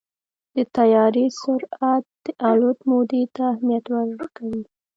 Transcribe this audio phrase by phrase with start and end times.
[0.55, 4.63] د طیارې سرعت د الوت مودې ته اهمیت ورکوي.